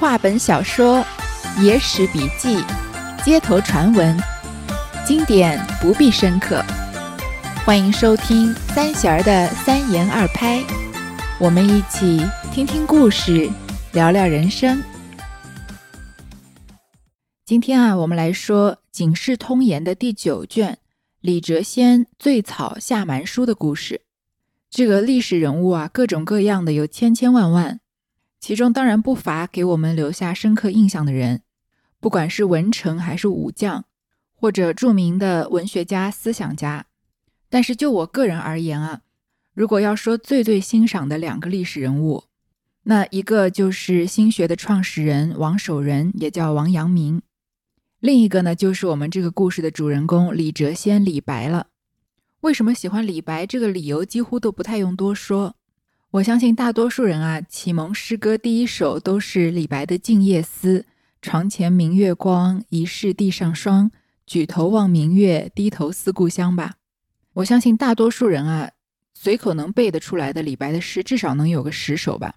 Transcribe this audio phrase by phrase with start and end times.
[0.00, 1.04] 话本小说、
[1.60, 2.64] 野史笔记、
[3.22, 4.18] 街头传闻，
[5.06, 6.64] 经典不必深刻。
[7.66, 10.64] 欢迎收听三弦儿的三言二拍，
[11.38, 13.50] 我们一起听听故事，
[13.92, 14.82] 聊聊人生。
[17.44, 20.78] 今天啊，我们来说《警世通言》的第九卷
[21.20, 24.00] 李谪仙醉草下蛮书的故事。
[24.70, 27.80] 这个历史人物啊，各种各样的有千千万万。
[28.40, 31.42] 其中当然不乏给我们留下深刻印象的人，
[32.00, 33.84] 不管是文臣还是武将，
[34.34, 36.86] 或者著名的文学家、思想家。
[37.50, 39.02] 但是就我个人而言啊，
[39.52, 42.24] 如果要说最最欣赏的两个历史人物，
[42.84, 47.20] 那一个就是心学的创始人王守仁，也叫王阳明；
[47.98, 51.66] 另一个呢，就是我们这个故事的主人公李谪仙李白了。
[52.40, 53.46] 为什么喜欢李白？
[53.46, 55.56] 这个理由几乎都不太用多说。
[56.12, 60.80] 我相信大多数人啊，启蒙诗歌第一首都是李白的《静夜思》
[61.22, 63.92] ：“床前明月光，疑是地上霜。
[64.26, 66.74] 举头望明月，低头思故乡。”吧。
[67.34, 68.72] 我相信大多数人啊，
[69.14, 72.34] 随口能背得出来的李白的诗，至少能有个十首吧。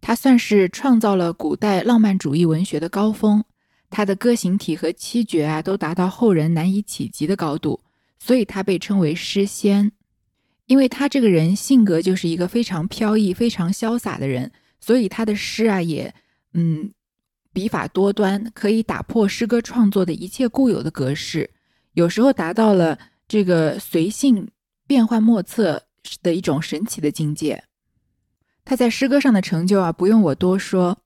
[0.00, 3.44] 他算是创造了古代浪漫主义文学的高峰，
[3.88, 7.84] 他的歌行体和七绝啊，都达到后人难以企及的高度，
[8.18, 9.92] 所以他被称为诗仙。
[10.66, 14.50] 因为他这个人性格就是一个非常飘逸、非常潇洒的人，
[14.80, 16.12] 所以他的诗啊也，
[16.54, 16.90] 嗯，
[17.52, 21.48] 笔法多端，可以打破诗歌创作的一切固有的格式，
[21.94, 24.48] 有时候达到了这个随性、
[24.86, 25.84] 变幻莫测
[26.22, 27.64] 的一种神奇的境界。
[28.64, 30.98] 他在诗歌上的成就啊，不用我多说。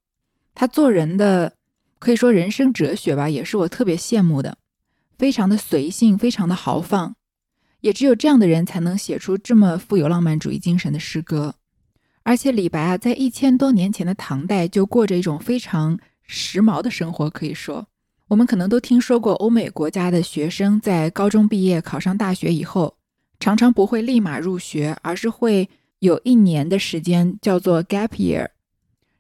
[0.55, 1.55] 他做人的
[1.98, 4.56] 可以说人生哲学吧，也是我特别羡慕的，
[5.19, 7.14] 非常的随性，非常的豪放。
[7.81, 11.55] 也只有这样的人才能写出这么富有浪漫主义精神的诗歌，
[12.23, 17.30] 而且李白啊，在一千多年前的唐代就过着一种非常时髦的生活。
[17.30, 17.86] 可以说，
[18.29, 22.96] 我们可能都听说过，欧美国家的学生在高中毕业考上大学以后，
[23.39, 25.69] 常常不会立马入学，而是会
[26.01, 28.48] 有一年的时间叫做 gap year，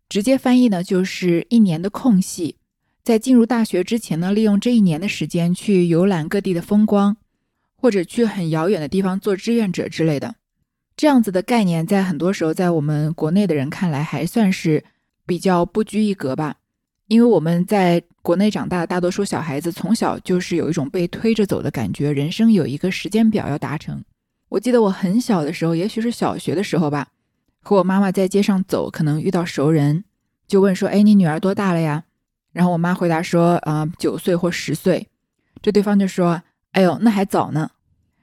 [0.08, 2.56] 直接翻译呢就是一年的空隙，
[3.02, 7.16] 在进入大学之前呢，利用这一年的时间去游览各地的风光。
[7.80, 10.34] 或者去很遥远的地方做志愿者之类的，
[10.94, 14.84] 这样子的概念，在很多时候，在我们国内的人看来，还算是
[15.24, 16.56] 比较不拘一格吧。
[17.06, 24.04] 因为我们在国内长大大多数小孩子，从小就是有一种被推着走的感觉，人生有一个时间表要达成。
[24.50, 27.08] 我记得我很小的时候，也许是小学的时候吧，
[27.62, 30.04] 和我妈妈在街上走，可能遇到熟人，
[30.46, 32.04] 就问说：“哎，你女儿多大了呀？”
[32.52, 35.08] 然后我妈回答说：“啊，九岁或十岁。”
[35.62, 36.42] 这对方就说。
[36.72, 37.70] 哎呦，那还早呢。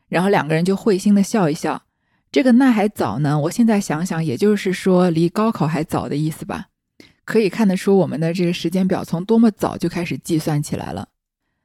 [0.08, 1.84] 然后两个人就会心的笑一笑。
[2.32, 6.68] 这个那还早呢，我现在想想，也就是说离高考还早的意思吧。
[7.26, 11.10] 可以看得出我们的这个时间表从多么早就开始计算起来了。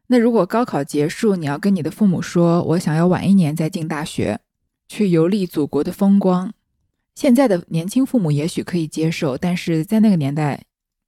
[0.09, 4.41] 那如果高考结束，你要跟你的父母说，我想要晚一年再进大学，
[4.89, 6.53] 去游历祖国的风光。
[7.15, 10.65] 现在的年轻父母也许可以接受，但是在那个年代，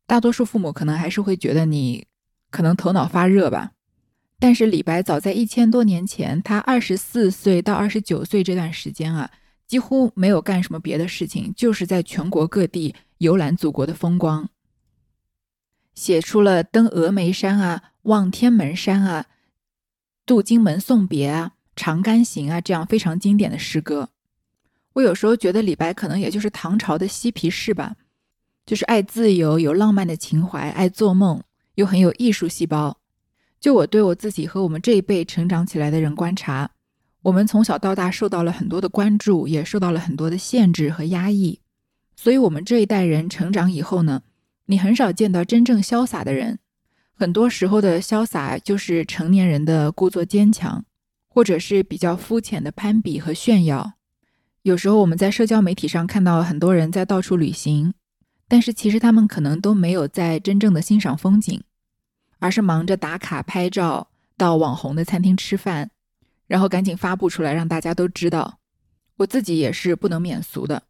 [0.06, 2.06] 大多数父母可能还是会觉得你
[2.50, 3.72] 可能头脑发热吧。
[4.44, 9.30] 但是李白早在一千多年前，他二十四岁到二十九岁这段时间啊，
[9.66, 14.50] 几乎没有干什么别的事情，就是在全国各地游览祖国的风光，
[15.94, 19.24] 写出了登峨眉山啊、望天门山啊、
[20.26, 24.10] 渡荆门送别啊、长干行啊这样非常经典的诗歌。
[24.92, 27.96] 我有时候觉得李白可能也就是唐朝的嬉皮士吧，
[28.66, 31.42] 就是爱自由、有浪漫的情怀、爱做梦，
[31.76, 32.98] 又很有艺术细胞。
[33.64, 36.70] 就我对我自己和我们这一辈成长起来的人观察，
[37.22, 41.58] 我们从小到大受到了很多的关注，也受到了很多的限制和压抑。
[42.14, 44.20] 所以，我们这一代人成长以后呢，
[44.66, 46.58] 你很少见到真正潇洒的人。
[47.14, 50.84] 很多时候的潇洒就是成年人的故作坚强，
[51.28, 53.94] 或者是比较肤浅的攀比和炫耀。
[54.60, 57.94] 有时候我们在社交媒体上看到很多人在到处旅行，
[58.46, 61.62] 但是其实他们可能都没有在真正的欣赏风景。
[62.44, 64.06] 而是忙着打卡拍照，
[64.36, 65.90] 到网红的餐厅吃饭，
[66.46, 68.58] 然后赶紧发布出来，让大家都知道。
[69.16, 70.82] 我自己也是不能免俗的。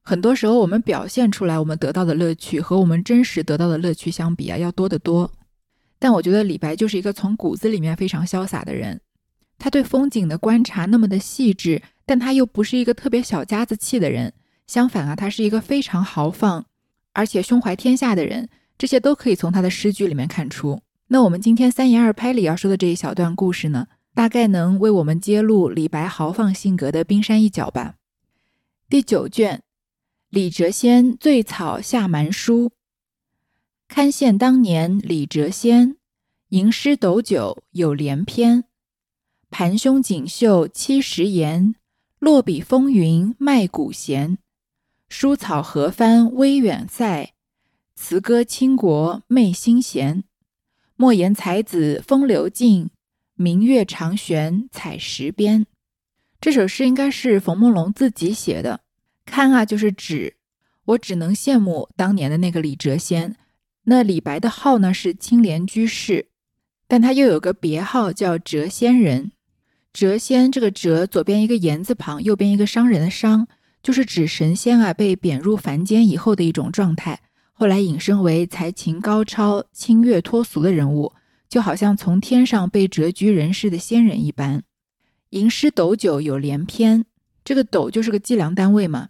[0.00, 5.30] 很多时候，我们表现出来，我们得到的乐趣和我们真实得到的乐趣相比啊，要多得多。
[5.98, 8.98] 但我觉得李白就是一个从骨子里面非常潇洒的人。
[9.58, 14.32] 他对风景的观察那么的细致，但他又不是一个特别小家子气的人。
[14.66, 16.64] 相反啊，他是一个非常豪放，
[17.12, 18.48] 而且胸怀天下的人。
[18.78, 20.80] 这些都可以从他的诗句里面看出。
[21.08, 27.96] 那我们今天三言二拍里要说的这一小段故事呢，大概能为我们揭露李白豪放性格的冰山一角吧。
[28.88, 29.62] 第九卷，
[30.30, 32.72] 李谪仙醉草下蛮书。
[33.86, 35.96] 堪羡当年李谪仙，
[36.48, 38.64] 吟诗斗酒有连篇。
[39.50, 41.74] 盘胸锦绣七十言，
[42.18, 44.38] 落笔风云卖古贤。
[45.08, 47.34] 书草何帆微远塞，
[47.94, 50.24] 词歌倾国媚心弦。
[50.96, 52.88] 莫言才子风流尽，
[53.34, 55.66] 明月长悬采石边。
[56.40, 58.80] 这首诗应该是冯梦龙自己写的。
[59.24, 60.36] 堪啊，就是指
[60.84, 63.36] 我只能羡慕当年的那个李谪仙。
[63.84, 66.28] 那李白的号呢是青莲居士，
[66.86, 69.32] 但他又有个别号叫谪仙人。
[69.92, 73.48] 谪仙这个谪左边一个言字旁，右边一个商人的商，
[73.82, 77.20] 就是指神仙啊被贬入凡间以后的一种状态。
[77.56, 81.12] 后来引申为才情高超、清越脱俗的人物，
[81.48, 84.64] 就好像从天上被谪居人世的仙人一般。
[85.30, 87.04] 吟诗斗酒有连篇，
[87.44, 89.08] 这个斗就是个计量单位嘛，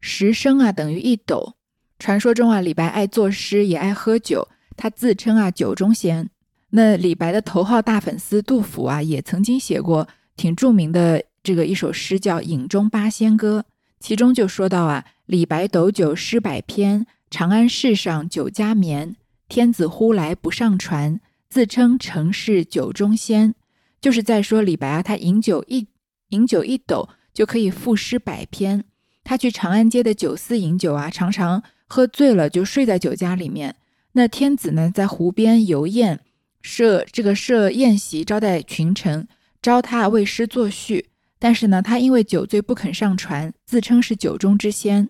[0.00, 1.54] 十升啊等于一斗。
[1.98, 4.48] 传说中啊，李白爱作诗，也爱喝酒。
[4.76, 6.28] 他自称啊“酒中仙”。
[6.70, 13.64] 那李白的头号大粉丝杜甫啊，也曾经写过挺著名的这个一首诗，叫《饮中八仙歌》，
[14.00, 19.16] 其中就说到啊：“李白斗酒诗百篇，长安市上酒家眠。
[19.48, 23.56] 天子呼来不上船，自称城市酒中仙。”
[24.00, 25.88] 就是在说李白啊，他饮酒一
[26.28, 28.84] 饮酒一斗就可以赋诗百篇。
[29.24, 31.64] 他去长安街的酒肆饮酒啊，常常。
[31.88, 33.74] 喝醉了就睡在酒家里面。
[34.12, 36.20] 那天子呢，在湖边游宴，
[36.62, 39.26] 设这个设宴席招待群臣，
[39.60, 41.08] 招他为诗作序。
[41.40, 45.08] 但是呢，他因为酒醉不肯上船，自称是酒中之仙。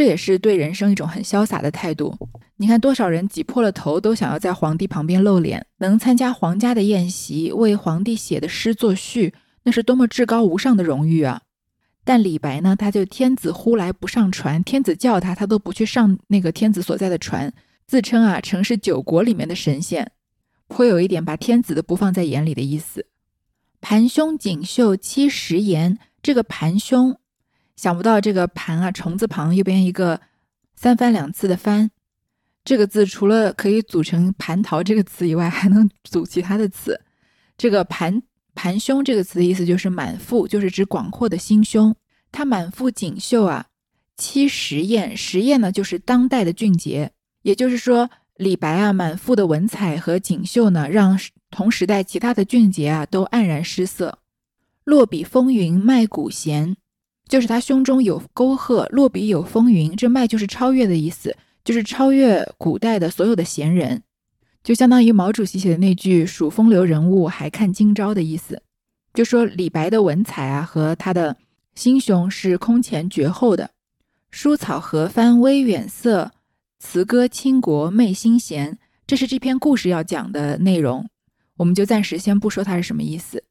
[0.00, 2.16] 这也是对人生一种很潇洒的态度。
[2.56, 11.42] 你看，多少人挤破了头都想要在皇帝旁边露脸，能参加皇家的宴席，为皇帝写的诗作序，那是多么至高无上的荣誉啊！
[12.02, 17.52] 但李白呢，他就天子呼来不上船，天子叫他，他都不去上那个天子所在的船，
[17.86, 20.12] 自称啊，曾是九国里面的神仙，
[20.66, 23.04] 颇有一点把天子都不放在眼里的意思。
[23.82, 27.18] 盘胸锦绣七十言，这个盘胸，
[27.80, 30.20] 想不到这个盘啊，虫字旁右边一个
[30.76, 31.88] 三番两次的番，
[32.62, 37.00] 这个字除了可以组成蟠桃这个词以外，还能组其他的词。
[37.56, 38.22] 这个盘。
[38.52, 41.94] 盘胸这个词的意思就是满腹，就是指广阔的心胸。
[42.30, 43.68] 他满腹锦绣啊，
[44.18, 47.12] 七十艳，十艳呢就是当代的俊杰。
[47.40, 51.18] 也就是说，李白啊满腹的文采和锦绣呢，让
[51.50, 54.18] 同时代其他的俊杰啊都黯然失色。
[54.84, 56.76] 落笔风云迈古弦，
[57.30, 64.02] 就是他胸中有沟壑，落笔有风云，这迈就是超越的意思，就是超越古代的所有的贤人。
[64.64, 68.60] 就相当于毛主席写的那句“数风流人物，还看今朝”的意思，
[69.14, 71.36] 就说李白的文采啊和他的
[71.76, 73.70] 心胸是空前绝后的。
[74.32, 76.32] 书草何帆微远色，
[76.80, 78.76] 词歌倾国媚心弦。
[79.06, 81.08] 这是这篇故事要讲的内容，
[81.56, 83.44] 我们就暂时先不说它是什么意思。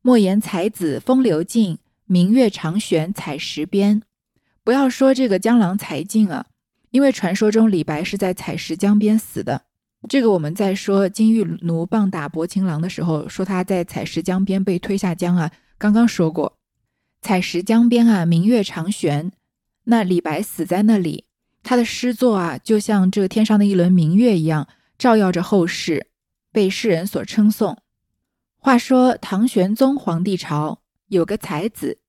[0.00, 1.76] 莫言才子风流尽，
[2.10, 4.02] 明月长悬采石边。
[4.64, 6.46] 不要说这个江郎才尽啊，
[6.90, 9.62] 因为传说中李白是在采石江边死的。
[10.08, 15.52] 这个我们在说金玉奴棒打薄情郎的时候，说他在采石江边被推下江啊。
[15.78, 16.58] 刚刚说过，
[17.22, 19.30] 采石江边啊，明月长悬。
[19.84, 21.26] 那李白死在那里，
[21.62, 24.66] 他的诗作啊，就像这天上的一轮明月一样，
[24.98, 26.08] 照耀着后世，
[26.50, 27.78] 被世人所称颂。
[28.58, 31.99] 话说唐玄宗皇帝朝有个才子，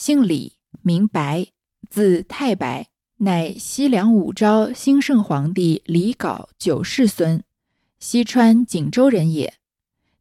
[0.00, 1.48] 姓李，名白，
[1.90, 2.88] 字太白。
[3.18, 7.44] 乃西凉武昭兴圣皇帝李杲九世孙，
[7.98, 9.52] 西川锦州人也。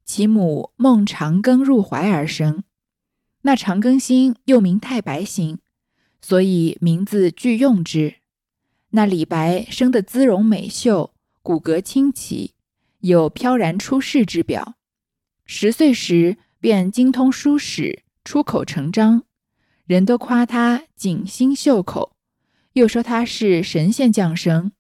[0.03, 2.65] 其母孟长庚入怀而生。
[3.43, 5.59] 那长庚星又名太白星，
[6.19, 8.15] 所以名字俱用之。
[8.89, 12.53] 那李白生得姿容美秀，骨骼清奇，
[12.99, 14.75] 有飘然出世之表。
[15.45, 19.23] 十岁时便精通书史，出口成章，
[19.89, 22.15] 人都夸他锦心绣口。
[22.73, 24.71] 又说他是神仙降生，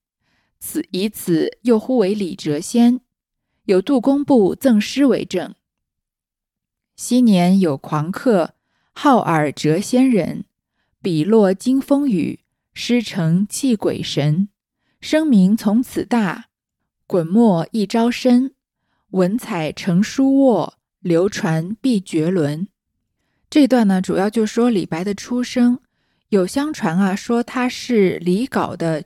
[0.59, 3.01] 此以此又呼为李谪仙，
[3.63, 5.55] 有杜工部赠诗为证。
[6.95, 8.53] 昔年有狂客
[8.91, 10.45] 号尔谪仙人，
[11.01, 12.41] 笔落惊风雨，
[12.75, 14.49] 诗成泣鬼神。
[15.01, 16.49] 声名从此大，
[17.07, 18.53] 滚墨一朝深，
[19.09, 22.67] 文采成书卧，流传必绝伦。
[23.49, 25.79] 这段呢，主要就说李白的出生。
[26.29, 29.03] 有相传啊，说他是李杲的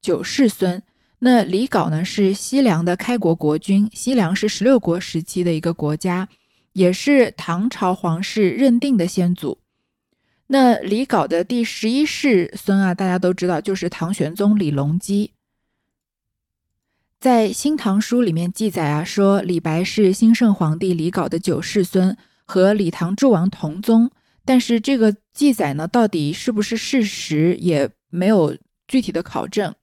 [0.00, 0.82] 九世孙。
[1.18, 3.90] 那李杲呢，是西凉的开国国君。
[3.92, 6.28] 西凉是十六国时期的一个国家，
[6.72, 9.58] 也是唐朝皇室认定的先祖。
[10.46, 15.32] 那李杲的第十一世孙啊，大家都知道，就是唐玄宗李隆基。
[17.20, 22.16] 在《新唐书》里面记载啊，说李白是兴圣皇帝李杲的九世孙，
[22.52, 24.10] 和李唐诸王同宗。
[24.44, 29.74] 但是这个记载呢，到底是不是事实，也没有具体的考证。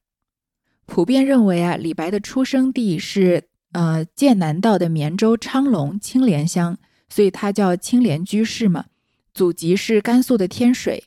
[0.86, 8.84] 普遍认为啊，李白的出生地是呃剑南道的绵州昌隆青莲乡，所以他叫青莲居士嘛。
[9.34, 11.04] 祖籍是甘肃的天水。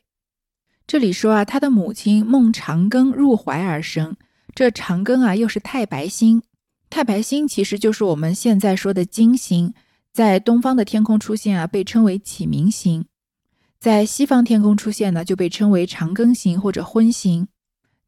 [0.86, 4.16] 这里说啊，他的母亲孟长庚入怀而生。
[4.54, 6.42] 这长庚啊，又是太白星。
[6.90, 9.72] 太白星其实就是我们现在说的金星，
[10.14, 13.04] 在东方的天空出现啊，被称为启明星。
[13.80, 17.48] 在西方天空出现呢，就被称为长庚星或者昏星。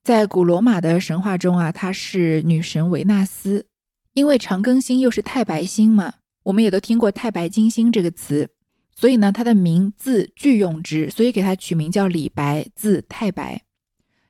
[0.05, 3.67] 在古罗马的神话中啊，它是女神维纳斯。
[4.13, 8.51] 因为长庚星又是太白星嘛，我们也都听过太白金星这个词，
[8.95, 13.65] 所以呢，他的名字俱用之，所以给他取名叫李白，字太白。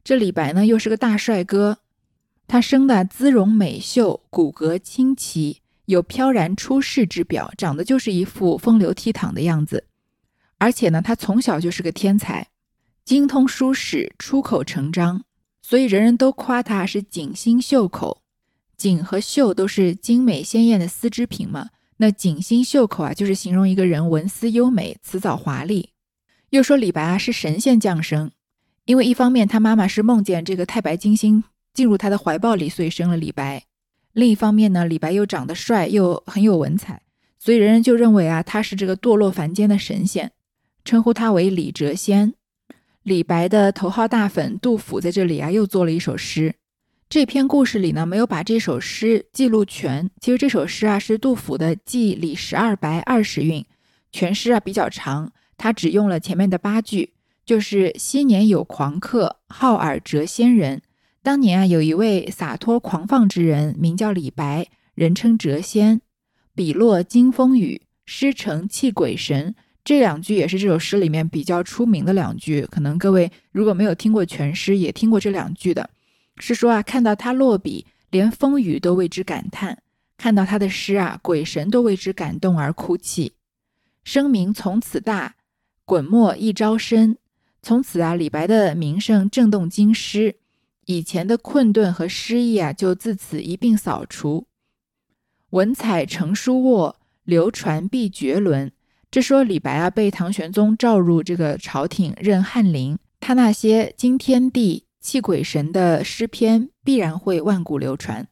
[0.02, 1.80] 这李白呢，又是个大帅哥，
[2.48, 9.84] 他生的姿容美秀，骨骼清奇，有飘然出世之表，长得就是一副风流倜傥的样子。
[10.58, 12.48] 而且呢，他从小就是个天才，
[13.04, 15.24] 精通书史，出口成章，
[15.62, 18.22] 所以人人都夸他是锦心绣口。
[18.76, 25.90] 锦和绣都是精美鲜艳的丝织品嘛，那锦心绣口啊，就是形容一个人文思优美，辞藻华丽。
[26.50, 28.30] 又说李白啊是神仙降生，
[28.84, 33.60] 因为一方面他妈妈是梦见这个太白金星进入他的怀抱里，所以生了李白；
[34.16, 37.02] 另一方面呢，李白又长得帅，又很有文采，
[37.38, 40.32] 所以人人就认为啊他是这个堕落凡间的神仙。
[40.86, 42.32] 称呼他为李谪仙。
[43.02, 46.54] 李白的头号大粉杜甫在这里啊，又做了一首诗。
[47.10, 50.10] 这篇故事里呢，没有把这首诗记录全。
[50.18, 53.60] 其实这首诗啊，是杜甫的《记李十二白二十韵》。
[54.10, 57.12] 全诗啊比较长，他只用了前面的八句，
[57.44, 60.80] 就是“昔年有狂客号尔谪仙人”。
[61.26, 66.00] 当年啊，有一位洒脱狂放之人，名叫李白，人称谪仙。
[66.54, 69.56] 笔落惊风雨，诗成泣鬼神。
[69.82, 75.90] 这两句也是这首诗里面比较出名的两句，可能各位如果没有听过全诗，也听过这两句的。
[76.38, 79.78] 是说啊，看到他落笔，连风雨都为之感叹；
[80.16, 83.32] 看到他的诗啊，鬼神都为之感动而哭泣。
[84.04, 85.34] 声名从此大，
[85.84, 87.18] 滚墨一朝深。
[87.60, 90.36] 从此啊，李白的名声震动京师，
[90.86, 94.46] 以前的困顿和失意啊，就自此一并扫除。
[95.50, 98.72] 文采成书卧，流传必绝伦。
[99.10, 108.28] 这说李白啊，被唐玄宗召入这个朝廷任翰林，他那些惊天地、泣鬼神的诗篇必然会万古流传。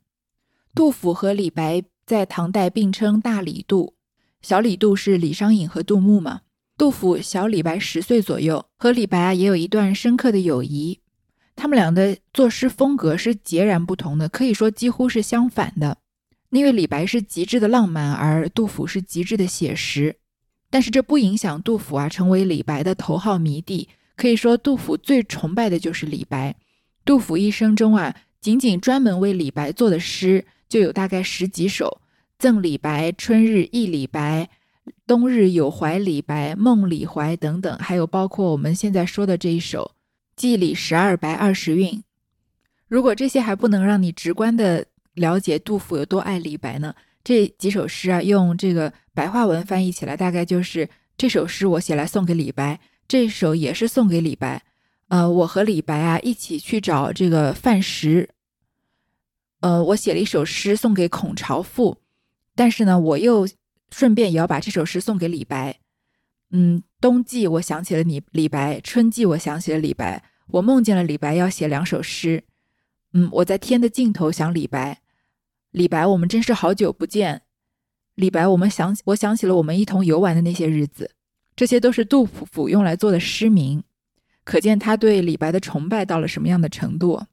[0.74, 3.94] 杜甫和李白在唐代并称大李杜，
[4.42, 6.42] 小李杜是李商隐和杜牧嘛。
[6.76, 10.98] 杜甫小李白十岁左右，和李白啊也有一段深刻的友谊。
[11.56, 15.98] 他们俩的作诗风格是截然不同的，可以说几乎是相反的。
[16.50, 20.16] 因为李白是极致的浪漫，而杜甫是极致的写实。
[20.70, 26.54] 但是这不影响杜甫啊成为李白的头号迷弟，可以说杜甫最崇拜的就是李白。
[27.04, 32.00] 杜甫一生中啊，仅仅专门为李白做的诗就有大概十几首，
[32.38, 34.42] 《赠李白》《春日忆李白》
[35.06, 39.92] 《冬日有怀李白》《梦李怀》等等，还有包括我们现在说的这一首
[40.36, 41.90] 《记李十二白二十韵》。
[42.88, 46.94] 如果这些还不能让你直观的了解杜甫有多爱李白呢？
[47.22, 54.62] 这几首诗啊，用这个白话文翻译起来，大概就是这首诗我写来送给李白，这首也是送给李白。
[55.08, 58.28] 呃，我和李白啊一起去找这个范石。
[59.60, 61.98] 呃，我写了一首诗送给孔朝父，
[62.54, 63.48] 但是呢，我又
[63.90, 65.78] 顺便也要把这首诗送给李白。
[66.50, 72.44] 嗯，冬季我想起了你李白，春季我想起了李白，我梦见了李白要写两首诗。
[73.12, 75.02] 嗯，我在天的尽头想李白。
[75.72, 77.42] 李白，我们真是好久不见。
[78.14, 81.10] 李白，我们想，我想起了我们一同游玩的那些日子。
[81.54, 83.82] 这些都是杜甫用来做的诗名，
[84.42, 87.26] 可见他对李白的崇拜到了什么样的程度。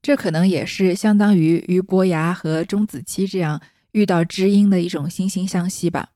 [0.00, 3.60] 这可能也是相当于俞伯牙和钟子期这样
[3.90, 6.10] 遇到知音的一种惺惺相惜吧。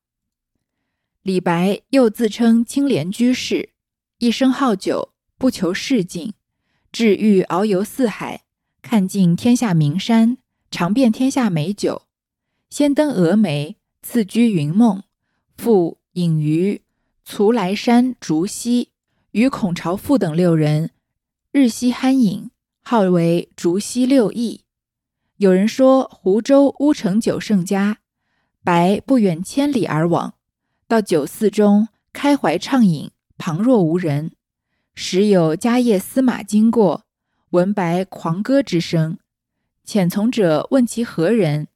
[1.22, 3.70] 李白又自称青莲居士，
[4.18, 6.34] 一生好酒，不求仕进，
[6.90, 8.42] 志欲遨游四海，
[8.82, 10.38] 看尽天下名山。
[10.68, 12.02] 尝遍天下美酒，
[12.70, 15.02] 先登峨眉，次居云梦，
[15.56, 16.80] 复隐于
[17.24, 18.88] 徂徕山竹溪，
[19.32, 20.90] 与孔朝父等六人
[21.52, 22.50] 日夕酣饮，
[22.82, 24.62] 号为竹溪六义。
[25.36, 27.98] 有人说，湖州乌城酒圣家，
[28.64, 30.34] 白不远千里而往，
[30.92, 34.32] 到酒肆中开怀畅饮，旁若无人。
[34.94, 37.06] 时有迦叶司马经过，
[37.52, 39.16] 闻白狂歌之声。
[39.86, 41.68] 遣从者问其何人，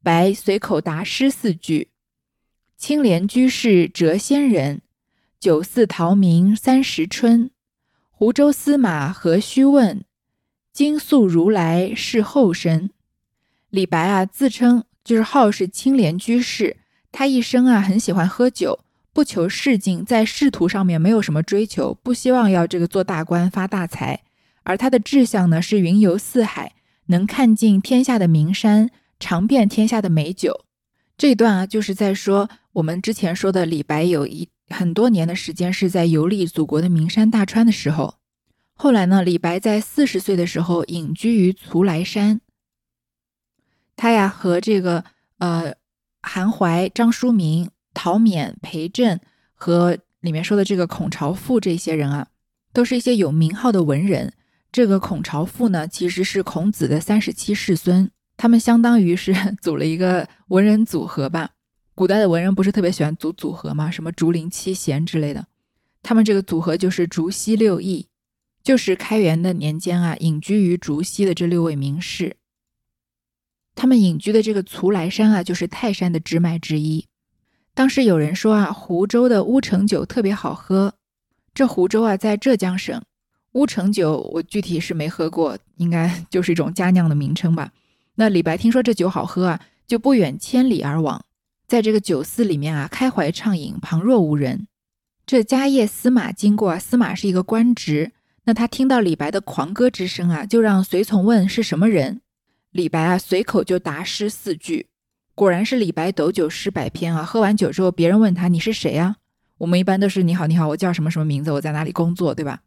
[0.00, 1.90] 白随口答诗四句
[2.78, 4.82] ：“青莲居士谪仙人，
[5.40, 7.50] 九寺陶明三十春。
[8.12, 10.04] 湖州司马何须问，
[10.72, 12.90] 今宿如来是后身。”
[13.70, 16.76] 李白啊，自称就是号是青莲居士，
[17.12, 18.80] 他一生啊很喜欢喝酒。
[19.14, 24.22] 不求仕进，在仕途上面没有什么追求，不希望要这个做大官发大财，
[24.62, 26.72] 而他的志向呢是云游四海，
[27.08, 28.90] 能看尽天下的名山，
[29.20, 30.64] 尝遍天下的美酒。
[31.18, 38.14] 这段啊，就是在说我们之前说的李白有一很多年的时间是在游历祖国的名山大川的时候。
[38.72, 42.40] 后来呢，李白在四十岁的时候隐居于徂徕山，
[43.94, 45.04] 他呀和这个
[45.36, 45.74] 呃
[46.22, 47.70] 韩怀、张叔明。
[47.94, 49.20] 陶勉、裴震
[49.52, 52.28] 和里面说的这个孔朝父这些人啊，
[52.72, 54.32] 都是一些有名号的文人。
[54.72, 61.50] 这个孔朝父呢，其实是孔子的三十七世孙，他们相当于是 组了一个文人组合吧。
[61.94, 63.90] 古代的文人不是特别喜欢组组合吗？
[63.90, 65.44] 什么竹林七贤之类的，
[66.02, 68.06] 他们这个组合就是竹溪六艺，
[68.64, 72.36] 就是开元的年间啊，隐居于竹溪的这六位名士。
[73.74, 77.06] 他们隐居的这个徂徕山啊，就是泰山的支脉之一。
[77.74, 80.94] 当时有人说啊，湖州的乌城酒特别好喝。
[81.54, 83.02] 这湖州啊，在浙江省。
[83.52, 87.72] 乌城酒我具体是没喝过，应该 就是一种佳酿的名称吧。
[88.14, 91.24] 那李白听说这酒好喝啊，就不远千里而往，
[91.66, 94.66] 在这个酒肆里面啊，开怀畅饮，旁若无人。
[95.24, 98.12] 这家业司马经过，司马是一个官职。
[98.44, 102.20] 那他听到李白的狂歌之声啊，就让随从问是什么人。
[102.72, 104.88] 李白啊，随口就答诗四句。
[105.34, 107.22] 果然是李白斗酒诗百篇啊！
[107.22, 109.16] 喝完酒之后，别人问他你是谁呀？
[109.58, 112.62] 我们一般都是你好你好，我叫什么什么名字，我在哪里工作，对吧？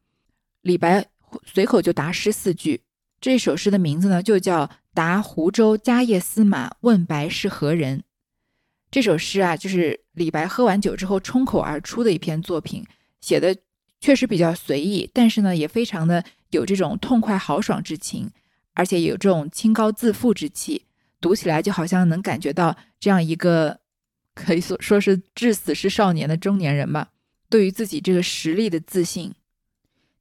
[0.62, 1.06] 李白
[1.44, 2.82] 随口就答诗四句，
[3.20, 8.00] 这首诗的名字呢就叫《答湖州迦叶司马问白是何人》。
[8.92, 12.86] 这首诗啊，就是李白喝完酒之后冲口而出的一篇作品，
[13.22, 13.56] 写的
[14.00, 18.30] 确实比较随意，但是呢，也非常的有这种痛快豪爽之情，
[18.76, 20.86] 而且有这种清高自负之气。
[21.20, 23.80] 读起来就好像能感觉到这样一个
[24.36, 27.10] 可以说说是至死是少年的中年人吧，
[27.50, 29.34] 对于自己这个实力的自信。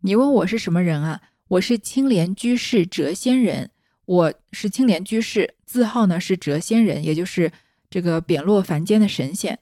[0.00, 1.20] 你问我是什么人啊？
[1.48, 3.70] 我是青莲居士谪仙人。
[4.06, 7.52] 我是青莲居士，字号呢是谪仙人，也就是
[7.90, 9.58] 这个贬落凡间的神仙。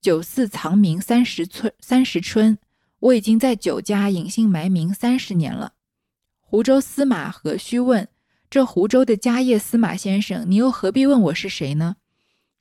[0.00, 2.58] 九寺藏名三十春，三十春，
[3.00, 5.72] 我已经在酒家隐姓埋名三十年了。
[6.40, 8.08] 湖州司马何须问？
[8.50, 11.98] 这湖州的迦叶司马先生，你又何必问我是谁呢？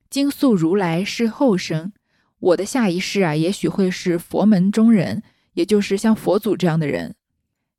[0.07, 1.93] 经宿如来是后生，
[2.37, 5.23] 我的下一世啊，也许会是佛门中人，
[5.53, 7.15] 也就是像佛祖这样的人。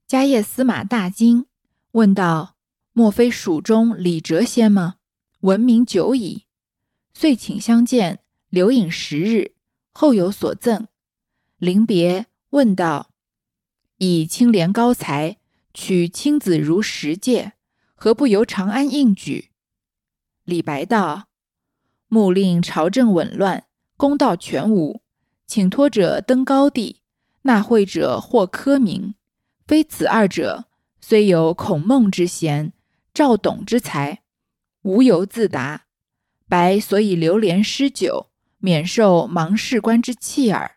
[0.09, 1.47] 迦叶司马大惊，
[1.93, 2.57] 问道
[2.93, 4.97] ：“莫非蜀中李谪仙吗？
[5.43, 6.47] 闻名久矣，
[7.15, 8.19] 遂请相见，
[8.49, 9.53] 留影十日，
[9.93, 10.89] 后有所赠。”
[11.59, 13.13] 临别问道
[13.99, 15.37] ：“以清廉高才，
[15.73, 17.53] 取青子如十戒。”
[18.03, 19.51] 何不由长安应举？
[20.45, 21.29] 李白道
[22.09, 23.67] ：“目令朝政紊乱，
[23.99, 25.03] 公道全无，
[25.47, 27.03] 请托者登高地，
[27.43, 29.17] 纳贿者获科名。
[29.67, 30.65] 非此二者，
[31.03, 32.73] 虽有孔孟之贤，
[33.13, 34.23] 赵董之才，
[34.81, 35.85] 无由自答。
[36.49, 40.77] 白所以流连诗酒，免受芒士官之弃耳。”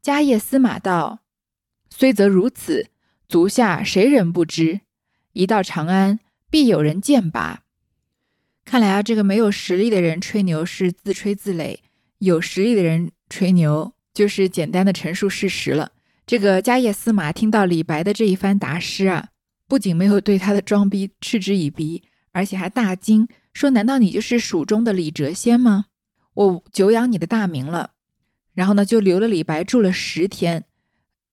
[0.00, 1.24] 迦叶司马道
[1.90, 2.92] ：“虽则如此，
[3.26, 4.82] 足下谁人不知？”
[5.32, 7.62] 一到长安，必有人剑拔。
[8.64, 11.78] 看来啊，这个没有实力的人吹牛是自吹自擂，
[12.18, 15.92] 有实力的人吹牛就是简单的陈述事实了。
[16.26, 19.30] 这个迦叶司马听到李白的这一番答诗啊，
[19.66, 25.86] 不仅没有对他的装逼嗤之以鼻，而且还大惊，说：“难道你就是蜀中的李谪仙吗？
[26.34, 27.90] 我久仰你的大名了。”
[28.54, 30.64] 然后呢，就留了李白住了十天。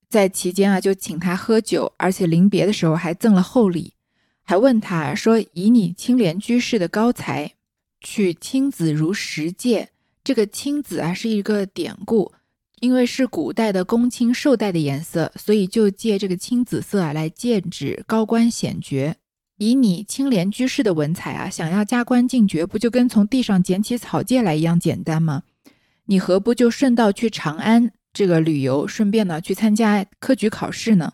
[0.10, 3.94] 在期间啊，就请他喝酒，而且临别的时候还赠了厚礼，
[4.44, 7.54] 还问他说：“以你青莲居士的高才，
[8.02, 9.90] 取青子如石戒。”
[10.24, 12.32] 这个青子啊是一个典故，
[12.80, 19.16] 因为是古代的公卿绶带的颜色，所以就借这个青紫色啊来剑指高官显爵。
[19.58, 25.44] 以你青莲居士的文采啊，想要加官进爵，不就跟从地上捡起草芥来一样简单吗？
[26.06, 27.92] 你何不就顺道去长安？
[28.12, 31.14] 这个旅游顺便呢去参加科举考试呢，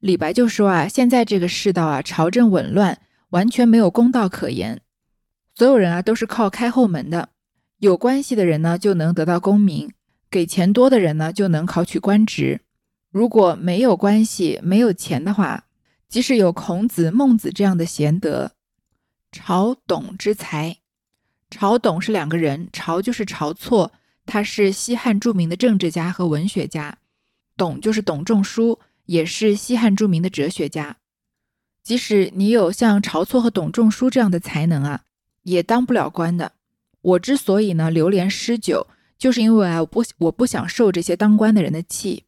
[0.00, 4.80] 李白就说啊，现在这个世道啊，朝政紊乱，完全没有公道可言，
[5.54, 7.28] 所有人啊都是靠开后门的，
[7.78, 9.92] 有关系的人呢就能得到功名，
[10.30, 12.62] 给钱多的人呢就能考取官职，
[13.10, 15.66] 如果没有关系、没有钱的话，
[16.08, 18.52] 即使有孔子、孟子这样的贤德，
[19.30, 20.78] 朝董之才。
[21.50, 23.92] 朝董是两个人，朝就是晁错，
[24.26, 26.96] 他是西汉著名的政治家和文学家；
[27.56, 30.96] 董就是董仲舒，也是西汉著名的哲学家。
[31.82, 35.02] 即使你有像晁错和董仲舒这样的才能啊，
[35.42, 36.52] 也当不了官的。
[37.02, 38.86] 我之所以呢流连诗酒，
[39.18, 42.24] 就是因为啊，我不我不想受这些当官的人的气。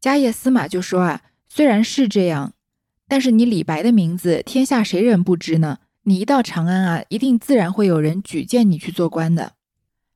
[0.00, 2.52] 迦叶司马就说啊，虽然是这样，
[3.08, 5.78] 但是你李白的名字，天下谁人不知呢？
[6.02, 9.54] 你一到长安啊，一定自然会有人举荐你去做官的。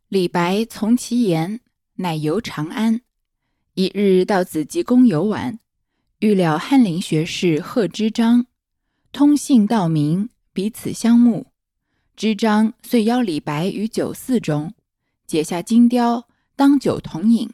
[0.08, 1.58] 李白从其言，
[1.96, 3.00] 乃游长安。
[3.74, 5.58] 一日到紫极宫游玩，
[6.20, 8.46] 遇了翰林学士贺知章。
[9.10, 11.48] 通信道明，彼此相慕。
[12.14, 14.74] 知章遂邀李白于酒肆中，
[15.26, 17.50] 解下金雕，当酒同饮，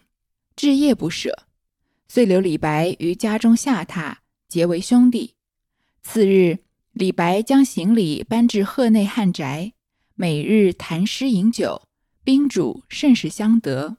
[0.55, 1.47] 至夜不舍。
[2.07, 5.37] 遂留李白于家中下榻，结为兄弟。
[6.03, 6.59] 次日，
[6.93, 9.73] 李白将行李搬至贺内汉宅，
[10.15, 11.89] 每日谈诗饮酒，
[12.25, 13.97] 宾主甚是相得。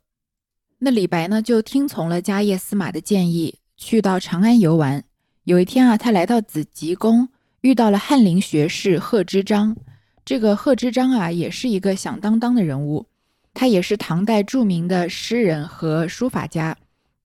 [0.80, 5.04] 那李白呢，就听从了迦叶司马的建议，去到长安游玩。
[5.44, 7.30] 有一天啊，他来到紫极宫。
[7.62, 9.76] 遇到了翰林学士贺知章，
[10.26, 13.06] 这个贺知章啊，也是一个响当当的人物。
[13.54, 16.76] 他也是唐代著名的诗人和书法家。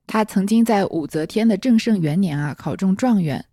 [0.06, 3.44] 他曾经在武则天的正圣元年啊考中状元。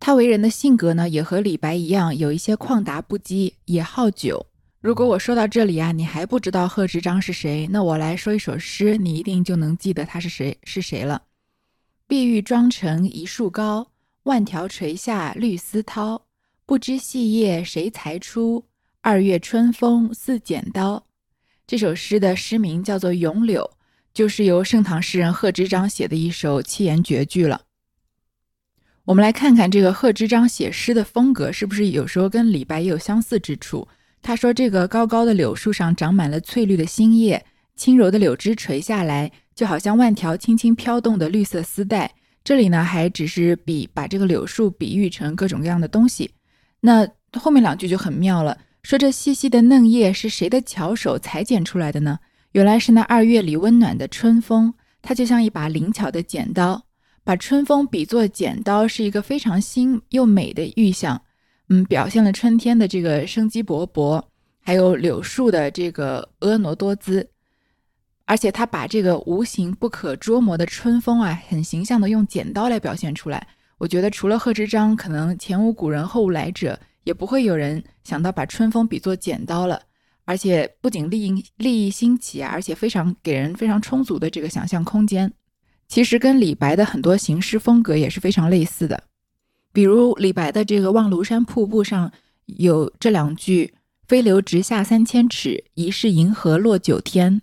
[0.00, 4.47] 他为人的性格呢，也和李白一样，有一些旷达不羁，也好酒。
[4.80, 11.20] 如果我说到这里啊，你还不知道贺知章是谁，那我来说一首诗，你一定就能记得他是谁是谁了。
[12.06, 13.90] 碧玉妆成一树高。
[14.24, 16.20] 万条垂下绿丝绦，
[16.66, 18.62] 不知细叶谁裁出？
[19.00, 21.06] 二月春风似剪刀。
[21.66, 23.62] 这首诗的诗名叫做《咏柳》，
[24.12, 27.62] 就是由盛唐诗人贺知章写的一首七言绝句了。
[29.06, 33.88] 我们来看看这个贺知章写诗的风格，是不是有时候跟李白也有相似之处？
[34.20, 37.44] 他说：“这个高高的柳树上长满了翠绿的新叶，
[37.76, 42.12] 轻柔的柳枝垂下来，就好像万条轻轻飘动的绿色丝带。”
[42.44, 46.30] 这里呢，还只是比把这个柳树比喻成各种各样的东西。
[46.80, 47.06] 那
[47.38, 52.18] 后面两句就很妙了，说这细细的嫩叶是谁的巧手裁剪出来的呢？
[52.52, 56.82] 原来是那二月里温暖的春风，它就像一把灵巧的剪刀。
[57.22, 61.20] 把春风比作剪刀，是一个非常新又美的预象。
[61.68, 64.22] 嗯，表现了春天的这个生机勃勃，
[64.60, 67.28] 还有柳树的这个婀娜多姿。
[68.24, 73.46] 而且他把这个无形不可捉摸的春风啊，很形象的用剪刀来表现出来。
[73.78, 79.80] 我觉得除了贺知章，可能前无古人后无来者，也不会有人想到把春风比作剪刀了。
[80.26, 85.32] 而且不仅立意立意新奇啊，而且非常给人非常充足的这个想象空间。
[85.86, 89.04] 其实跟李白的很多行诗风格也是非常类似的。
[89.78, 92.10] 比如李白的这个《望庐山瀑布》上
[92.46, 93.74] 有这两句
[94.08, 97.42] ：“飞流直下三千尺，疑是银河落九天。”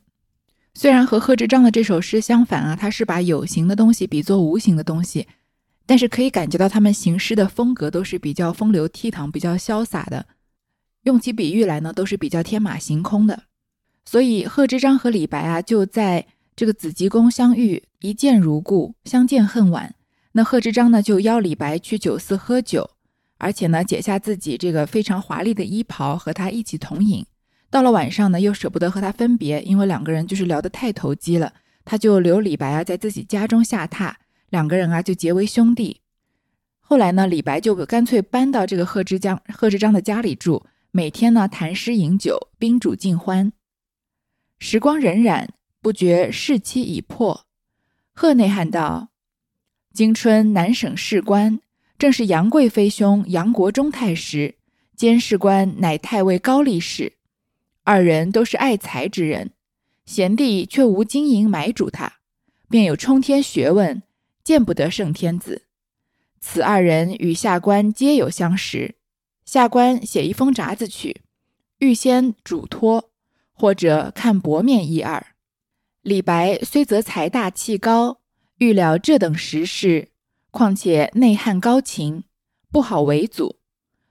[0.75, 5.29] 虽然和贺知章的这首诗相反啊，他是把有形的东西比作无形的东西，
[5.85, 10.25] 但是可以感觉到他们行诗的风格都是比较风流倜傥、比较潇洒的，
[11.03, 13.43] 用起比喻来呢都是比较天马行空的。
[14.03, 19.95] 所以贺知章和李白啊就在这个紫极宫相遇，一见如故，相见恨晚。
[20.37, 22.89] 那贺知章呢就邀李白去酒肆喝酒，
[23.37, 27.25] 而且呢解下自己这个非常华丽的衣袍和他一起同饮。
[27.69, 31.53] 到了晚上呢，又舍不得和他分别，因为两个人就是聊得太投机了。
[31.85, 34.13] 他就留李白啊在自己家中下榻，
[34.49, 36.01] 两个人啊就结为兄弟。
[36.81, 43.53] 后来呢，李白就干脆搬到这个贺知章贺知章的家里住，每天呢谈诗饮酒，宾主尽欢。
[44.59, 45.47] 时光荏苒，
[45.81, 47.45] 不觉逝期已迫。
[48.13, 49.11] 贺内喊道
[49.95, 51.61] ：“今春南省事官，
[51.97, 54.55] 正是杨贵妃兄杨国忠太师，
[54.97, 57.13] 监事官乃太尉高力士。”
[57.83, 59.53] 二人都是爱才之人，
[60.05, 62.15] 贤弟却无金银买主他，
[62.67, 64.03] 便有冲天学问，
[64.43, 65.63] 见不得圣天子。
[66.41, 68.95] 此二人与下官皆有相识，
[69.45, 71.21] 下官写一封札子去，
[71.79, 73.11] 预先嘱托，
[73.53, 75.25] 或者看薄面一二。
[76.01, 78.19] 李白虽则才大气高，
[78.57, 80.09] 预了这等时事，
[80.51, 82.23] 况且内汉高情，
[82.71, 83.59] 不好为阻。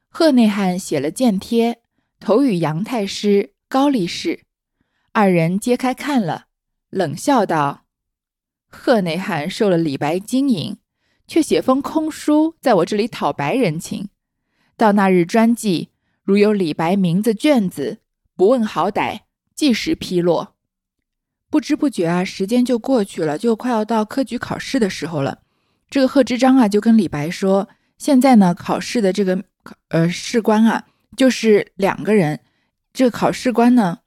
[0.09, 1.81] 贺内汉写了荐贴，
[2.21, 3.55] 投与杨太师。
[3.67, 4.43] 高力士
[5.11, 6.47] 二人揭开看了，
[6.91, 7.87] 冷笑道
[8.71, 10.77] ：“贺内汉受了李白金银，
[11.27, 14.11] 却写封空书在我这里讨白人情。
[14.77, 15.89] 到那日专记，
[16.23, 17.99] 如有李白名字卷子，
[18.37, 19.23] 不问好歹，
[19.57, 20.54] 即时批落。”
[21.55, 25.39] 不知不觉啊，时间就过去了，就快要到科举考试的时候了。
[25.89, 29.41] 这个贺知章啊，就跟李白说：“现在呢，考试的这个
[29.91, 30.85] 呃士官啊。”
[31.17, 32.41] 就是两个人。
[32.93, 34.01] 这个考试官呢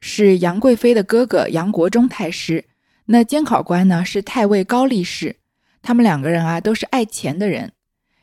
[0.00, 2.64] 是杨贵妃的哥哥杨国忠太师，
[3.06, 5.34] 那监考官呢是太尉高力士。
[5.82, 7.72] 他们两个人啊都是爱钱的人。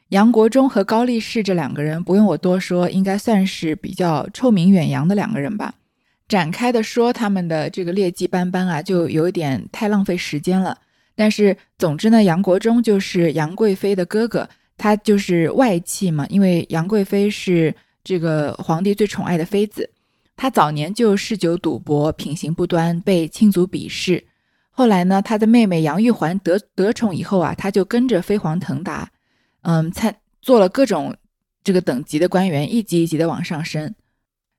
[0.07, 5.73] 杨国忠和高力士这两个人不用我多说，应该算是比较臭名远扬的两个人吧。
[6.27, 10.77] 展开的说他们的这个劣迹斑斑啊，就有点太浪费时间了。
[11.15, 19.89] 但是总之呢，杨国忠就是杨贵妃的哥哥，他就是外戚嘛，因为杨贵妃是这个皇帝最宠爱的妃子。
[20.35, 24.25] 他早年就嗜酒赌博，品行不端，被亲族鄙视。
[24.69, 29.09] 后来呢，他的妹妹杨玉环得得宠以后啊，他就跟着飞黄腾达。
[29.61, 31.15] 嗯，参做了各种
[31.63, 33.95] 这个等级的官员，一级一级的往上升。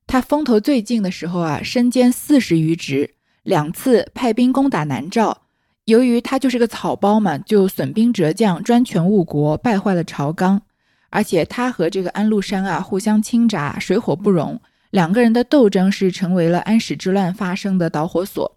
[0.06, 5.42] 他风头最劲的时候啊，身兼四十余职，两次派兵攻打南诏。
[5.86, 10.62] 由于他就是个草包嘛，就损兵折将，专权误国，败坏了朝纲。
[11.10, 14.60] 而且他和这个安禄山啊，互相倾轧，水火不容。
[14.90, 18.56] 两个人的斗争是成为了安史之乱发生的导火索。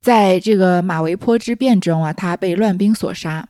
[0.00, 3.48] 在这个马嵬坡之变中啊，他被乱兵所杀。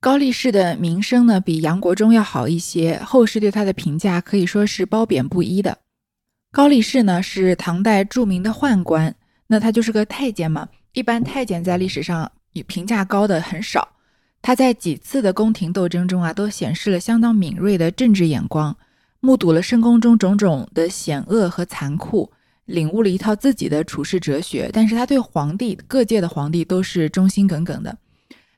[0.00, 5.78] 高力士的名声呢，比杨国忠要好一些，后世对他的评价可以说是褒贬不一的。
[6.54, 9.12] 高力士呢是唐代著名的宦官，
[9.48, 10.68] 那他就是个太监嘛。
[10.92, 12.30] 一般太监在历史上
[12.68, 13.88] 评价高的很少。
[14.40, 18.76] 他在几次的宫廷斗争中啊，都显示了相当敏锐的政治眼光，
[19.18, 22.30] 目睹了深宫中种种的险恶和残酷，
[22.66, 24.70] 领悟了一套自己的处世哲学。
[24.72, 27.98] 但是他对皇帝各界的皇帝都是忠心耿耿的。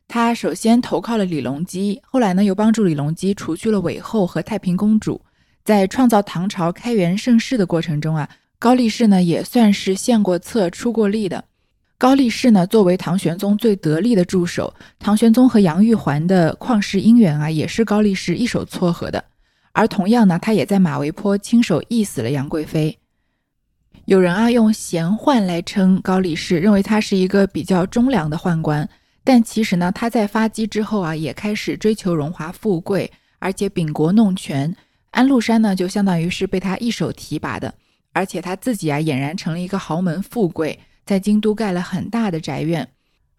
[0.07, 5.19] 他首先投靠了李隆基，后来呢又帮助李隆基除去了韦后和太平公主。
[5.67, 11.43] 在创造唐朝开元盛世的过程中啊，高力士呢也算是献过策、出过力的。
[11.99, 19.25] 高力士呢作为唐玄宗最得力的助手，唐玄宗和杨玉环的旷世姻缘啊，也是高力士一手撮合的。
[19.73, 22.97] 而同样呢，他也在马嵬坡亲手缢死了杨贵妃。
[24.05, 28.89] 有人啊用贤宦来称高力士，认为他是一个比较忠良的宦官。
[29.25, 34.73] 但其实呢，他在发迹之后啊，也开始追求荣华富贵，而且秉国弄权。
[35.11, 37.75] 安禄山呢，就相当于是被他一手提拔的，
[38.13, 42.87] 而且他自己啊，俨然成了一个豪门富贵，在京都盖了很大的宅院。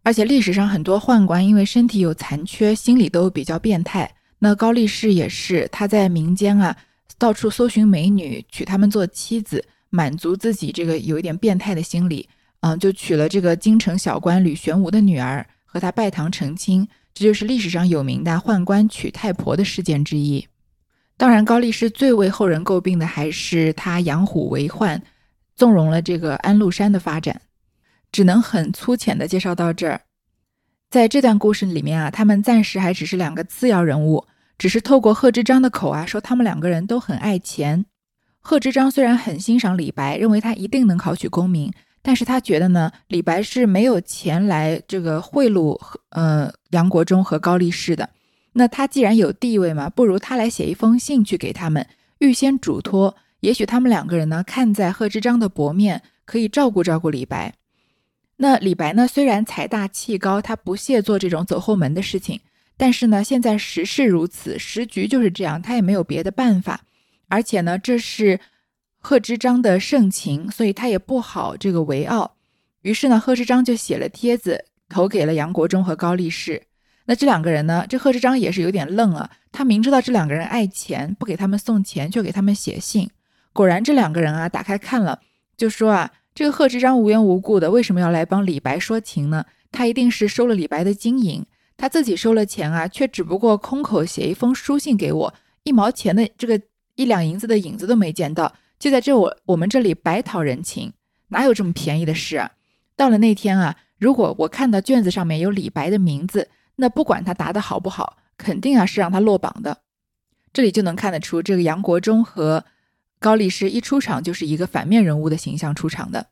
[0.03, 4.10] 而且历史上很多宦官因为身体有残缺，心理都比较变态。
[4.39, 6.75] 那高力士也是，他在民间啊，
[7.17, 12.27] 到处搜寻美女，娶她们做妻子，满足自己这个有一点变态的心理。
[12.62, 15.45] 嗯，就娶了这个京城小官吕玄武的女儿。
[15.69, 20.47] 和他拜堂成亲，这就是历史上有名的宦官娶太婆的事件之一。
[21.17, 25.01] 当然，高力士最为后人诟病的还是他养虎为患，
[25.56, 27.41] 纵容了这个安禄山的发展。
[28.10, 29.99] 只能很粗浅的介绍到这儿。
[30.89, 34.25] 在这段故事里面啊，他们暂时还只是两个次要人物，
[34.58, 37.86] 只是透过贺知章的口啊，说他们两个人都很爱钱。
[38.39, 41.73] 贺知章虽然很欣赏李白，认为他一定能考取功名。
[42.01, 45.77] 但是他觉得呢，李白是没有钱来这个贿赂
[46.12, 48.10] 呃杨国忠和高力士的。
[48.58, 57.54] 那他既然有地位嘛，不如他来写一封信去给他们，预先嘱托，也许他们两个人呢，看在贺知章的薄面，可以照顾照顾李白。
[58.38, 62.41] 那李白呢，虽然财大气高，他不屑做这种走后门的事情，
[62.76, 66.82] 但是呢，现在时势如此，时局就是这样，他也没有别的办法。
[67.30, 68.39] 而且呢，这是。
[69.00, 72.36] 贺知章的盛情，所以他也不好这个为傲。
[72.82, 76.62] 于是呢，贺知章就写了帖子投给了杨国忠和高力士。
[77.08, 79.30] 那这两个人呢，这贺知章也是有点愣啊。
[79.54, 83.10] 他明知道这两个人爱钱，不给他们送钱，却给他们写信。
[83.54, 85.22] 果然，这两个人啊，打开看了，
[85.56, 89.46] 就说啊，这个贺知章无缘无故的为什么要来帮李白说情呢？
[89.72, 91.46] 他一定是收了李白的金银，
[91.78, 96.62] 他自己收了钱啊，却只不过空口写一封书信给我，一毛钱的这个
[96.96, 98.54] 一两银子的影子都没见到。
[98.78, 100.91] 就在这我我们这里白讨人情，
[101.30, 102.52] 哪有这么便宜的事啊？
[102.98, 109.81] 到了那天啊，如果我看到卷子上面有李白的名字，那不管他答的好不好，肯定啊是让他落榜的。
[110.53, 112.65] 这里就能看得出，这个杨国忠和
[113.19, 116.29] 高力士一出场就是一个反面人物的形象出场的。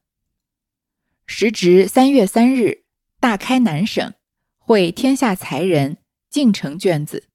[1.28, 2.84] 时值三月三日，
[3.20, 4.14] 大开南省，
[4.58, 5.98] 会天下才人，
[6.30, 7.28] 进呈卷子。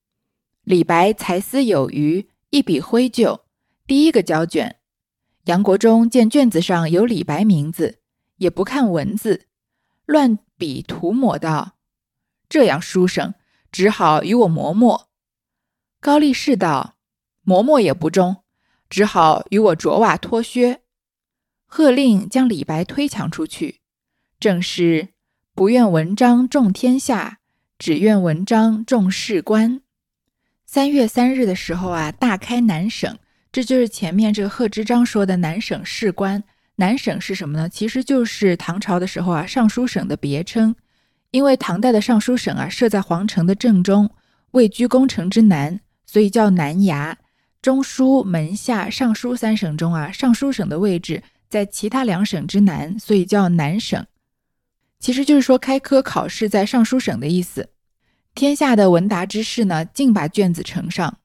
[0.62, 3.44] 李白才思有余，一笔挥就，
[3.86, 4.76] 第一个交卷。
[5.46, 7.98] 杨国忠见卷子上有李白名字，
[8.36, 9.46] 也不看文字，
[10.06, 11.76] 乱笔涂抹道
[12.50, 13.32] ：“这样书生，
[13.72, 15.08] 只好与我磨磨。”
[15.98, 16.96] 高力士道
[17.42, 18.42] ：“磨磨也不中，
[18.90, 20.82] 只好与我着袜脱靴。”
[21.64, 23.80] 喝令将李白推墙出去。
[24.40, 25.10] 正是
[25.54, 27.38] 不愿文章重天下，
[27.78, 29.80] 只愿文章重士官。
[30.66, 33.18] 三月三日的时候啊，大开南省。
[33.52, 36.42] 这就是前面这个贺知章说的南省士官。
[36.76, 37.68] 南省是什么呢？
[37.68, 40.74] 其实就是唐朝的时候啊，尚书省的别称。
[41.30, 44.10] 因为唐代的尚书省啊设在皇城的正中，
[44.50, 47.14] 位居宫城之南，所以叫南衙。
[47.62, 54.04] 中书、门下、尚书三省中啊，尚书省的位置在其他两省之南，所以叫南省。
[54.98, 57.68] 其实就是说开科考试在尚书省的意思。
[58.34, 61.18] 天下的文达之士呢，尽把卷子呈上。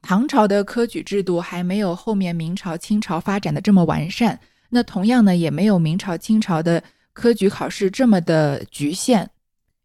[0.00, 4.38] 唐朝的科举制度还没有后面明朝、清朝发展的这么完善，
[4.70, 9.28] 那同样呢，也没有明朝、清朝的科举考试这么的局限。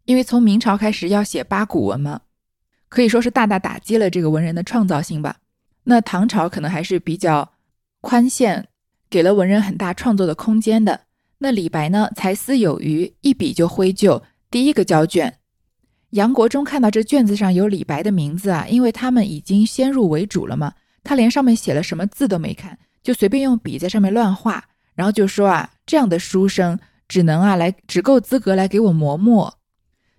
[0.08, 2.22] 因为从明朝开始要写八股文嘛，
[2.88, 5.36] 可以说是大大打击了这个文人的创造性吧。
[5.84, 7.52] 那唐朝可能还是比较
[8.00, 8.70] 宽限，
[9.10, 11.02] 给了文人很大创作的空间的。
[11.40, 15.40] 那李白呢，才思有余，一笔就挥就，第一个交卷。
[16.12, 24.64] 杨国忠看到这卷子上有李白的名字啊，因为他们已经先入为主了嘛，他连上面写了什么字都没看，就随便用笔在上面乱画，
[24.96, 29.54] 然后就说啊，这样的书生只能啊来，只够资格来给我磨墨。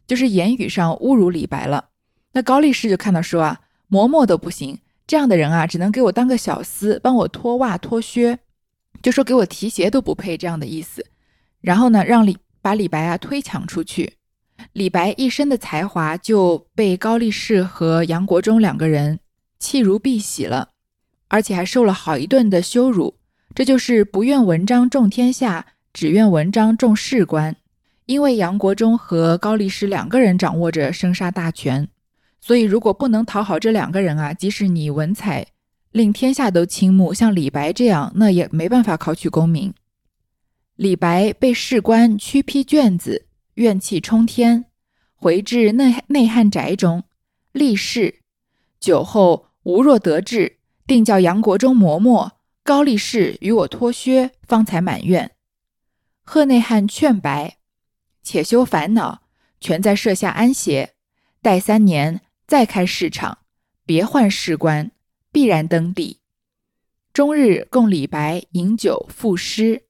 [0.09, 1.91] 就是言语上侮辱李白了，
[2.33, 8.39] 那高力士就看到说啊，磨墨都不行，这样的人啊，只能给我当个小厮，帮我脱袜脱靴，
[9.03, 11.05] 就说给我提鞋都不配这样的意思。
[11.61, 14.15] 然后呢，让李把李白啊推抢出去。
[14.73, 19.21] 李白一身的才华就被高力士和杨国忠两个人
[19.59, 20.71] 弃如敝屣了，
[21.29, 23.15] 而且还受了好一顿的羞辱。
[23.55, 27.57] 这就是不愿文章重天下，只愿文章重士官。
[28.09, 31.87] 因为杨国忠和高力士两个人掌握着生杀大权，
[32.41, 35.49] 所以如果不能讨好这两个人啊，即使你文采
[35.93, 39.75] 令天下都倾慕，像李白这样，那也没办法考取功名。
[40.77, 44.65] 李白被士官驱批卷子，怨气冲天，
[45.15, 47.05] 回至内内汉宅中，
[47.53, 48.21] 立誓
[48.81, 55.31] 酒后吾若得志，定叫杨国忠磨墨，高力士与我脱靴，方才满愿。
[56.25, 57.58] 贺内汉劝白。
[58.29, 59.23] 且修烦恼，
[59.59, 60.91] 全在设下安歇。
[61.41, 63.39] 待三年再开市场，
[63.87, 64.91] 别换士官，
[65.33, 66.19] 必然登第。
[67.15, 69.85] 终日供李白饮酒赋诗。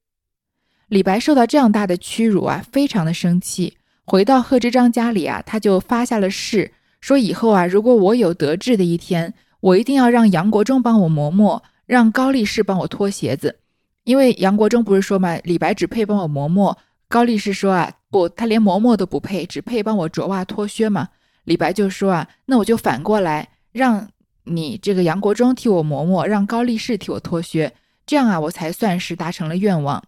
[0.87, 3.77] 李白受到这样大的屈辱啊，非常的生气。
[4.05, 6.71] 回到贺知章家里啊，他就发下了誓，
[7.01, 13.59] 说以后啊，如果我有得志的一天，我一定要让杨国忠帮我磨墨，让高力士帮我脱鞋子。
[14.05, 16.79] 因为杨国忠不是说嘛，李白只配帮我磨墨。
[17.09, 17.95] 高力士说啊。
[18.11, 21.09] 不，他连磨墨都不配，只配帮我着袜脱靴嘛。
[21.45, 24.09] 李白就说啊，那我就反过来，让
[24.45, 27.73] 你这个杨国忠替我磨墨，让高力士替我脱靴，
[28.07, 30.03] 这样啊，我才算是达成了愿望。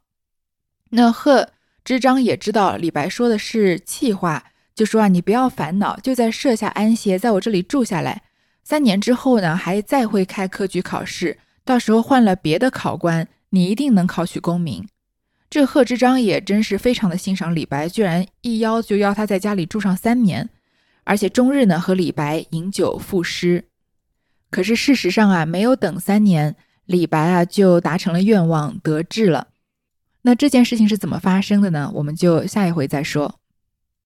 [0.91, 1.51] 那贺
[1.85, 8.23] 知章也知道李白说的是气话，就说啊，你不要烦恼，就在设下安歇，在我这里住下来。
[8.63, 14.87] 三年之后呢，还再会开科举考试，到时候换了别的考官，你一定能考取功名。
[15.51, 20.49] 这贺知章也真是非常的欣赏李白，居然一邀就邀他在家里住上三年，
[21.03, 23.65] 而且终日呢和李白饮酒赋诗。
[24.49, 29.49] 可是事实上啊，没有等三年，李白啊就达成了愿望，得志了。
[30.23, 31.91] 那这件事情是怎么发生的呢？
[31.95, 33.40] 我们就下一回再说。